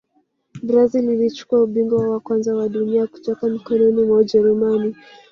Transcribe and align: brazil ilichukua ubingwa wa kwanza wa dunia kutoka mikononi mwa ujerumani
brazil 0.63 1.09
ilichukua 1.11 1.63
ubingwa 1.63 2.09
wa 2.09 2.19
kwanza 2.19 2.55
wa 2.55 2.69
dunia 2.69 3.07
kutoka 3.07 3.47
mikononi 3.49 4.03
mwa 4.03 4.17
ujerumani 4.17 4.95